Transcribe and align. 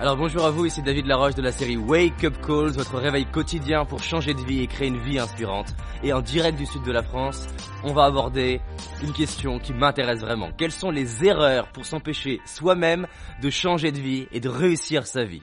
Alors 0.00 0.16
bonjour 0.16 0.44
à 0.44 0.50
vous, 0.50 0.66
ici 0.66 0.82
David 0.82 1.06
Laroche 1.06 1.36
de 1.36 1.42
la 1.42 1.52
série 1.52 1.76
Wake 1.76 2.24
Up 2.24 2.34
Calls, 2.44 2.72
votre 2.72 2.98
réveil 2.98 3.26
quotidien 3.26 3.84
pour 3.84 4.02
changer 4.02 4.34
de 4.34 4.40
vie 4.40 4.62
et 4.62 4.66
créer 4.66 4.88
une 4.88 4.98
vie 4.98 5.20
inspirante. 5.20 5.72
Et 6.02 6.12
en 6.12 6.20
direct 6.20 6.58
du 6.58 6.66
sud 6.66 6.82
de 6.82 6.90
la 6.90 7.04
France, 7.04 7.46
on 7.84 7.92
va 7.92 8.04
aborder 8.04 8.60
une 9.04 9.12
question 9.12 9.60
qui 9.60 9.72
m'intéresse 9.72 10.20
vraiment. 10.20 10.50
Quelles 10.58 10.72
sont 10.72 10.90
les 10.90 11.24
erreurs 11.24 11.68
pour 11.68 11.86
s'empêcher 11.86 12.40
soi-même 12.44 13.06
de 13.40 13.50
changer 13.50 13.92
de 13.92 14.00
vie 14.00 14.26
et 14.32 14.40
de 14.40 14.48
réussir 14.48 15.06
sa 15.06 15.22
vie? 15.22 15.40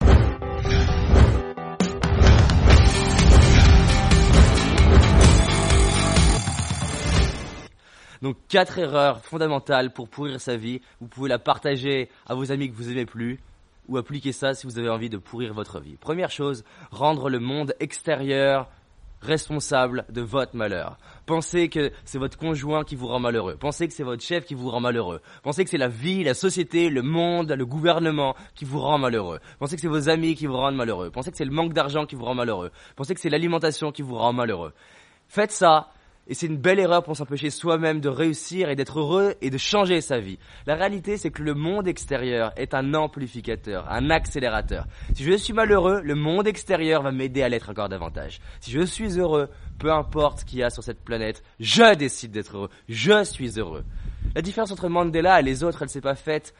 Donc 8.22 8.36
quatre 8.49 8.78
erreurs 8.78 9.22
fondamentales 9.22 9.94
pour 9.94 10.10
pourrir 10.10 10.42
sa 10.42 10.58
vie. 10.58 10.81
Vous 10.99 11.08
pouvez 11.08 11.29
la 11.29 11.40
partager 11.40 12.10
à 12.28 12.36
vos 12.36 12.52
amis 12.52 12.70
que 12.70 12.76
vous 12.76 12.92
aimez 12.92 13.06
plus 13.06 13.40
ou 13.87 13.97
appliquer 13.97 14.31
ça 14.31 14.53
si 14.53 14.67
vous 14.67 14.79
avez 14.79 14.89
envie 14.89 15.09
de 15.09 15.17
pourrir 15.17 15.53
votre 15.53 15.79
vie. 15.79 15.97
Première 15.97 16.31
chose, 16.31 16.63
rendre 16.91 17.30
le 17.30 17.39
monde 17.39 17.73
extérieur 17.80 18.70
responsable 19.22 20.05
de 20.09 20.22
votre 20.22 20.55
malheur. 20.55 20.98
Pensez 21.26 21.70
que 21.70 21.91
c'est 22.05 22.17
votre 22.17 22.38
conjoint 22.38 22.84
qui 22.84 22.95
vous 22.95 23.08
rend 23.08 23.20
malheureux. 23.20 23.55
Pensez 23.55 23.88
que 23.88 23.94
c'est 23.94 24.03
votre 24.03 24.23
chef 24.23 24.45
qui 24.45 24.55
vous 24.55 24.70
rend 24.70 24.80
malheureux. 24.80 25.22
Pensez 25.44 25.63
que 25.63 25.70
c'est 25.70 25.77
la 25.77 25.88
vie, 25.88 26.23
la 26.23 26.34
société, 26.34 26.89
le 26.89 27.03
monde, 27.03 27.52
le 27.52 27.66
gouvernement 27.66 28.36
qui 28.55 28.66
vous 28.66 28.80
rend 28.80 28.98
malheureux. 28.98 29.39
Pensez 29.59 29.75
que 29.75 29.81
c'est 29.81 29.88
vos 29.88 30.09
amis 30.09 30.36
qui 30.36 30.48
vous 30.48 30.58
rendent 30.58 30.75
malheureux. 30.75 31.11
Pensez 31.11 31.31
que 31.31 31.38
c'est 31.38 31.45
le 31.45 31.52
manque 31.52 31.73
d'argent 31.73 32.05
qui 32.05 32.16
vous 32.16 32.25
rend 32.25 32.36
malheureux. 32.36 32.72
Pensez 32.95 33.13
que 33.13 33.22
c'est 33.22 33.30
l'alimentation 33.30 33.91
qui 33.91 34.02
vous 34.02 34.16
rend 34.16 34.34
malheureux. 34.34 34.73
Faites 35.27 35.52
ça 35.52 35.89
et 36.27 36.34
c'est 36.34 36.45
une 36.48 36.57
belle 36.57 36.80
erreur 36.80 37.03
pour 37.03 37.17
s'empêcher 37.17 37.49
soi-même 37.49 37.99
de 37.99 38.09
réussir 38.09 38.70
et 38.70 38.75
d'être 38.75 38.99
heureux 38.99 39.35
et 39.41 39.49
de 39.49 39.57
changer 39.57 40.02
sa 40.02 40.20
vie. 40.20 40.38
La 40.66 40.75
réalité, 40.75 41.17
c'est 41.17 41.31
que 41.31 41.41
le 41.41 41.53
monde 41.53 41.88
extérieur 41.88 42.52
est 42.57 42.73
un 42.73 42.94
amplificateur, 42.94 43.91
un 43.91 44.09
accélérateur. 44.09 44.85
Si 45.13 45.23
je 45.23 45.34
suis 45.34 45.53
malheureux, 45.53 46.02
le 46.03 46.16
monde 46.16 46.47
extérieur 46.47 47.02
va 47.02 47.11
m'aider 47.11 47.41
à 47.41 47.49
l'être 47.49 47.70
encore 47.70 47.89
davantage. 47.89 48.39
Si 48.59 48.72
je 48.72 48.86
suis 48.86 49.19
heureux, 49.19 49.50
peu 49.80 49.91
importe 49.91 50.41
ce 50.41 50.45
qu'il 50.45 50.59
y 50.59 50.63
a 50.63 50.69
sur 50.69 50.83
cette 50.83 51.03
planète, 51.03 51.44
je 51.59 51.95
décide 51.95 52.31
d'être 52.31 52.56
heureux. 52.56 52.69
Je 52.88 53.23
suis 53.23 53.59
heureux. 53.59 53.83
La 54.35 54.41
différence 54.41 54.72
entre 54.72 54.88
Mandela 54.88 55.39
et 55.39 55.44
les 55.44 55.63
autres, 55.63 55.81
elle 55.81 55.89
s'est 55.89 56.02
pas 56.02 56.16
faite 56.16 56.53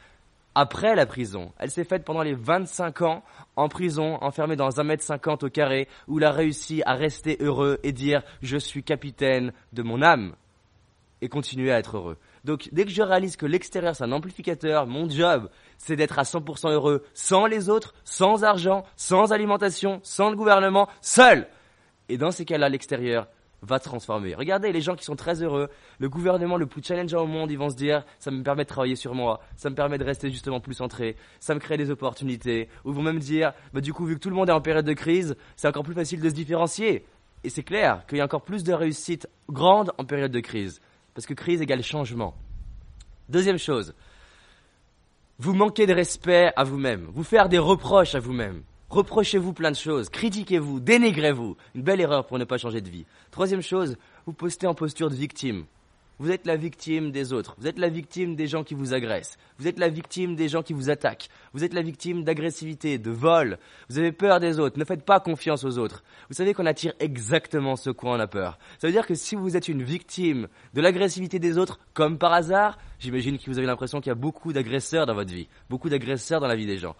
après 0.54 0.94
la 0.94 1.06
prison. 1.06 1.52
Elle 1.58 1.70
s'est 1.70 1.84
faite 1.84 2.04
pendant 2.04 2.22
les 2.22 2.34
25 2.34 3.02
ans 3.02 3.22
en 3.56 3.68
prison, 3.68 4.18
enfermée 4.22 4.56
dans 4.56 4.80
un 4.80 4.84
mètre 4.84 5.02
cinquante 5.02 5.42
au 5.44 5.50
carré, 5.50 5.88
où 6.08 6.18
il 6.18 6.24
a 6.24 6.30
réussi 6.32 6.82
à 6.86 6.94
rester 6.94 7.36
heureux 7.40 7.78
et 7.82 7.92
dire 7.92 8.22
je 8.42 8.56
suis 8.56 8.82
capitaine 8.82 9.52
de 9.72 9.82
mon 9.82 10.02
âme 10.02 10.34
et 11.20 11.28
continuer 11.28 11.72
à 11.72 11.78
être 11.78 11.96
heureux. 11.96 12.18
Donc 12.44 12.68
dès 12.72 12.84
que 12.84 12.90
je 12.90 13.02
réalise 13.02 13.36
que 13.36 13.46
l'extérieur 13.46 13.94
c'est 13.94 14.04
un 14.04 14.12
amplificateur, 14.12 14.86
mon 14.86 15.08
job 15.08 15.48
c'est 15.78 15.96
d'être 15.96 16.18
à 16.18 16.22
100% 16.22 16.70
heureux 16.70 17.04
sans 17.14 17.46
les 17.46 17.68
autres, 17.68 17.94
sans 18.04 18.44
argent, 18.44 18.84
sans 18.96 19.32
alimentation, 19.32 20.00
sans 20.02 20.30
le 20.30 20.36
gouvernement, 20.36 20.88
seul. 21.00 21.46
Et 22.08 22.18
dans 22.18 22.30
ces 22.32 22.44
cas-là, 22.44 22.68
l'extérieur, 22.68 23.28
va 23.62 23.78
transformer. 23.78 24.34
Regardez 24.34 24.72
les 24.72 24.80
gens 24.80 24.94
qui 24.94 25.04
sont 25.04 25.16
très 25.16 25.42
heureux, 25.42 25.68
le 25.98 26.08
gouvernement 26.08 26.56
le 26.56 26.66
plus 26.66 26.82
challengeant 26.82 27.22
au 27.22 27.26
monde, 27.26 27.50
ils 27.50 27.58
vont 27.58 27.70
se 27.70 27.76
dire 27.76 28.04
ça 28.18 28.30
me 28.30 28.42
permet 28.42 28.64
de 28.64 28.68
travailler 28.68 28.96
sur 28.96 29.14
moi, 29.14 29.40
ça 29.56 29.70
me 29.70 29.74
permet 29.74 29.98
de 29.98 30.04
rester 30.04 30.30
justement 30.30 30.60
plus 30.60 30.74
centré, 30.74 31.16
ça 31.40 31.54
me 31.54 31.60
crée 31.60 31.76
des 31.76 31.90
opportunités. 31.90 32.68
Ou 32.84 32.92
vont 32.92 33.02
même 33.02 33.20
dire 33.20 33.52
bah 33.72 33.80
du 33.80 33.92
coup 33.92 34.04
vu 34.04 34.16
que 34.16 34.20
tout 34.20 34.30
le 34.30 34.34
monde 34.34 34.48
est 34.48 34.52
en 34.52 34.60
période 34.60 34.84
de 34.84 34.92
crise, 34.92 35.36
c'est 35.56 35.68
encore 35.68 35.84
plus 35.84 35.94
facile 35.94 36.20
de 36.20 36.28
se 36.28 36.34
différencier. 36.34 37.04
Et 37.44 37.50
c'est 37.50 37.62
clair 37.62 38.04
qu'il 38.06 38.18
y 38.18 38.20
a 38.20 38.24
encore 38.24 38.42
plus 38.42 38.64
de 38.64 38.72
réussite 38.72 39.28
grande 39.48 39.92
en 39.98 40.04
période 40.04 40.32
de 40.32 40.40
crise 40.40 40.80
parce 41.14 41.26
que 41.26 41.34
crise 41.34 41.62
égale 41.62 41.82
changement. 41.82 42.34
Deuxième 43.28 43.58
chose, 43.58 43.94
vous 45.38 45.54
manquez 45.54 45.86
de 45.86 45.92
respect 45.92 46.52
à 46.56 46.64
vous-même, 46.64 47.06
vous 47.12 47.24
faire 47.24 47.48
des 47.48 47.58
reproches 47.58 48.14
à 48.14 48.20
vous-même. 48.20 48.62
Reprochez-vous 48.92 49.54
plein 49.54 49.70
de 49.70 49.76
choses, 49.76 50.10
critiquez-vous, 50.10 50.78
dénigrez-vous. 50.78 51.56
Une 51.74 51.80
belle 51.80 52.02
erreur 52.02 52.26
pour 52.26 52.38
ne 52.38 52.44
pas 52.44 52.58
changer 52.58 52.82
de 52.82 52.90
vie. 52.90 53.06
Troisième 53.30 53.62
chose, 53.62 53.96
vous 54.26 54.34
postez 54.34 54.66
en 54.66 54.74
posture 54.74 55.08
de 55.08 55.14
victime. 55.14 55.64
Vous 56.18 56.30
êtes 56.30 56.46
la 56.46 56.56
victime 56.56 57.10
des 57.10 57.32
autres. 57.32 57.56
Vous 57.58 57.66
êtes 57.66 57.78
la 57.78 57.88
victime 57.88 58.36
des 58.36 58.46
gens 58.46 58.64
qui 58.64 58.74
vous 58.74 58.92
agressent. 58.92 59.38
Vous 59.58 59.66
êtes 59.66 59.78
la 59.78 59.88
victime 59.88 60.36
des 60.36 60.46
gens 60.46 60.62
qui 60.62 60.74
vous 60.74 60.90
attaquent. 60.90 61.30
Vous 61.54 61.64
êtes 61.64 61.72
la 61.72 61.80
victime 61.80 62.22
d'agressivité, 62.22 62.98
de 62.98 63.10
vol. 63.10 63.58
Vous 63.88 63.98
avez 63.98 64.12
peur 64.12 64.40
des 64.40 64.60
autres. 64.60 64.78
Ne 64.78 64.84
faites 64.84 65.06
pas 65.06 65.20
confiance 65.20 65.64
aux 65.64 65.78
autres. 65.78 66.04
Vous 66.28 66.34
savez 66.34 66.52
qu'on 66.52 66.66
attire 66.66 66.92
exactement 67.00 67.76
ce 67.76 67.88
quoi 67.88 68.12
on 68.12 68.20
a 68.20 68.26
peur. 68.26 68.58
Ça 68.78 68.88
veut 68.88 68.92
dire 68.92 69.06
que 69.06 69.14
si 69.14 69.36
vous 69.36 69.56
êtes 69.56 69.68
une 69.68 69.82
victime 69.82 70.48
de 70.74 70.82
l'agressivité 70.82 71.38
des 71.38 71.56
autres, 71.56 71.80
comme 71.94 72.18
par 72.18 72.34
hasard, 72.34 72.76
j'imagine 72.98 73.38
que 73.38 73.46
vous 73.46 73.56
avez 73.56 73.66
l'impression 73.66 74.02
qu'il 74.02 74.10
y 74.10 74.12
a 74.12 74.16
beaucoup 74.16 74.52
d'agresseurs 74.52 75.06
dans 75.06 75.14
votre 75.14 75.32
vie. 75.32 75.48
Beaucoup 75.70 75.88
d'agresseurs 75.88 76.40
dans 76.40 76.46
la 76.46 76.56
vie 76.56 76.66
des 76.66 76.76
gens. 76.76 76.94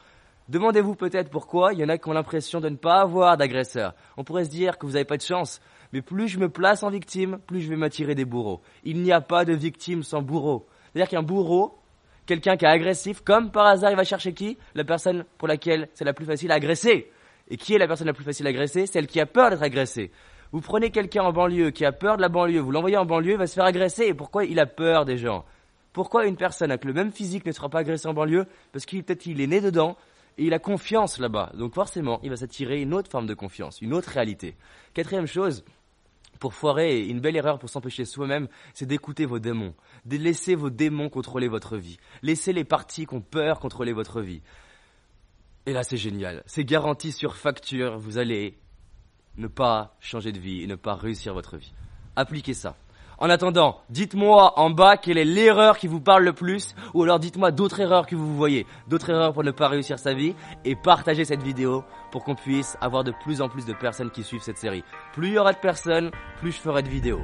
Demandez-vous 0.48 0.96
peut-être 0.96 1.30
pourquoi 1.30 1.72
il 1.72 1.78
y 1.78 1.84
en 1.84 1.88
a 1.88 1.98
qui 1.98 2.08
ont 2.08 2.12
l'impression 2.12 2.60
de 2.60 2.68
ne 2.68 2.76
pas 2.76 3.00
avoir 3.00 3.36
d'agresseur. 3.36 3.94
On 4.16 4.24
pourrait 4.24 4.44
se 4.44 4.50
dire 4.50 4.76
que 4.76 4.86
vous 4.86 4.92
n'avez 4.92 5.04
pas 5.04 5.16
de 5.16 5.22
chance, 5.22 5.60
mais 5.92 6.02
plus 6.02 6.28
je 6.28 6.38
me 6.38 6.48
place 6.48 6.82
en 6.82 6.90
victime, 6.90 7.38
plus 7.46 7.60
je 7.60 7.68
vais 7.68 7.76
m'attirer 7.76 8.14
des 8.14 8.24
bourreaux. 8.24 8.60
Il 8.84 9.02
n'y 9.02 9.12
a 9.12 9.20
pas 9.20 9.44
de 9.44 9.52
victime 9.52 10.02
sans 10.02 10.20
bourreau. 10.20 10.66
C'est-à-dire 10.92 11.08
qu'un 11.08 11.22
bourreau, 11.22 11.78
quelqu'un 12.26 12.56
qui 12.56 12.64
est 12.64 12.68
agressif, 12.68 13.20
comme 13.20 13.50
par 13.50 13.66
hasard, 13.66 13.92
il 13.92 13.96
va 13.96 14.04
chercher 14.04 14.34
qui? 14.34 14.58
La 14.74 14.84
personne 14.84 15.24
pour 15.38 15.48
laquelle 15.48 15.88
c'est 15.94 16.04
la 16.04 16.12
plus 16.12 16.26
facile 16.26 16.50
à 16.50 16.56
agresser. 16.56 17.10
Et 17.48 17.56
qui 17.56 17.74
est 17.74 17.78
la 17.78 17.86
personne 17.86 18.06
la 18.06 18.12
plus 18.12 18.24
facile 18.24 18.46
à 18.46 18.50
agresser? 18.50 18.86
Celle 18.86 19.06
qui 19.06 19.20
a 19.20 19.26
peur 19.26 19.50
d'être 19.50 19.62
agressée. 19.62 20.10
Vous 20.52 20.60
prenez 20.60 20.90
quelqu'un 20.90 21.22
en 21.22 21.32
banlieue 21.32 21.70
qui 21.70 21.84
a 21.84 21.92
peur 21.92 22.16
de 22.16 22.22
la 22.22 22.28
banlieue, 22.28 22.60
vous 22.60 22.72
l'envoyez 22.72 22.98
en 22.98 23.06
banlieue, 23.06 23.32
il 23.32 23.38
va 23.38 23.46
se 23.46 23.54
faire 23.54 23.64
agresser. 23.64 24.04
Et 24.04 24.14
pourquoi 24.14 24.44
il 24.44 24.60
a 24.60 24.66
peur 24.66 25.04
des 25.04 25.16
gens? 25.16 25.44
Pourquoi 25.92 26.26
une 26.26 26.36
personne 26.36 26.70
avec 26.70 26.84
le 26.84 26.92
même 26.92 27.12
physique 27.12 27.46
ne 27.46 27.52
sera 27.52 27.68
pas 27.68 27.80
agressée 27.80 28.08
en 28.08 28.14
banlieue? 28.14 28.46
Parce 28.72 28.84
qu'il 28.84 29.02
peut-être 29.02 29.26
est 29.26 29.46
né 29.46 29.60
dedans, 29.60 29.96
et 30.38 30.44
il 30.44 30.54
a 30.54 30.58
confiance 30.58 31.18
là-bas. 31.18 31.52
Donc 31.54 31.74
forcément, 31.74 32.20
il 32.22 32.30
va 32.30 32.36
s'attirer 32.36 32.80
une 32.80 32.94
autre 32.94 33.10
forme 33.10 33.26
de 33.26 33.34
confiance, 33.34 33.80
une 33.80 33.92
autre 33.92 34.10
réalité. 34.10 34.56
Quatrième 34.94 35.26
chose, 35.26 35.64
pour 36.38 36.54
foirer, 36.54 37.06
une 37.06 37.20
belle 37.20 37.36
erreur 37.36 37.58
pour 37.58 37.70
s'empêcher 37.70 38.04
soi-même, 38.04 38.48
c'est 38.74 38.86
d'écouter 38.86 39.26
vos 39.26 39.38
démons. 39.38 39.74
De 40.04 40.16
laisser 40.16 40.54
vos 40.54 40.70
démons 40.70 41.08
contrôler 41.08 41.48
votre 41.48 41.76
vie. 41.76 41.98
Laissez 42.22 42.52
les 42.52 42.64
parties 42.64 43.06
qui 43.06 43.14
ont 43.14 43.20
peur 43.20 43.60
contrôler 43.60 43.92
votre 43.92 44.20
vie. 44.20 44.42
Et 45.66 45.72
là, 45.72 45.84
c'est 45.84 45.96
génial. 45.96 46.42
C'est 46.46 46.64
garanti 46.64 47.12
sur 47.12 47.36
facture. 47.36 47.98
Vous 47.98 48.18
allez 48.18 48.58
ne 49.36 49.46
pas 49.46 49.96
changer 50.00 50.32
de 50.32 50.40
vie 50.40 50.62
et 50.62 50.66
ne 50.66 50.74
pas 50.74 50.94
réussir 50.94 51.34
votre 51.34 51.56
vie. 51.56 51.72
Appliquez 52.16 52.54
ça. 52.54 52.76
En 53.22 53.30
attendant, 53.30 53.78
dites-moi 53.88 54.58
en 54.58 54.70
bas 54.70 54.96
quelle 54.96 55.16
est 55.16 55.24
l'erreur 55.24 55.78
qui 55.78 55.86
vous 55.86 56.00
parle 56.00 56.24
le 56.24 56.32
plus, 56.32 56.74
ou 56.92 57.04
alors 57.04 57.20
dites-moi 57.20 57.52
d'autres 57.52 57.78
erreurs 57.78 58.08
que 58.08 58.16
vous 58.16 58.34
voyez, 58.34 58.66
d'autres 58.88 59.10
erreurs 59.10 59.32
pour 59.32 59.44
ne 59.44 59.52
pas 59.52 59.68
réussir 59.68 59.96
sa 59.96 60.12
vie, 60.12 60.34
et 60.64 60.74
partagez 60.74 61.24
cette 61.24 61.40
vidéo 61.40 61.84
pour 62.10 62.24
qu'on 62.24 62.34
puisse 62.34 62.76
avoir 62.80 63.04
de 63.04 63.12
plus 63.22 63.40
en 63.40 63.48
plus 63.48 63.64
de 63.64 63.74
personnes 63.74 64.10
qui 64.10 64.24
suivent 64.24 64.42
cette 64.42 64.58
série. 64.58 64.82
Plus 65.12 65.28
il 65.28 65.34
y 65.34 65.38
aura 65.38 65.52
de 65.52 65.58
personnes, 65.58 66.10
plus 66.40 66.50
je 66.50 66.60
ferai 66.60 66.82
de 66.82 66.88
vidéos. 66.88 67.22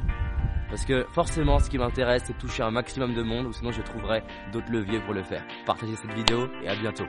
Parce 0.68 0.84
que 0.84 1.04
forcément, 1.10 1.58
ce 1.58 1.68
qui 1.68 1.78
m'intéresse, 1.78 2.22
c'est 2.26 2.38
toucher 2.38 2.62
un 2.62 2.70
maximum 2.70 3.12
de 3.12 3.22
monde, 3.24 3.46
ou 3.46 3.52
sinon 3.52 3.72
je 3.72 3.82
trouverai 3.82 4.22
d'autres 4.52 4.70
leviers 4.70 5.00
pour 5.00 5.14
le 5.14 5.24
faire. 5.24 5.42
Partagez 5.66 5.96
cette 5.96 6.14
vidéo 6.14 6.46
et 6.62 6.68
à 6.68 6.76
bientôt. 6.76 7.06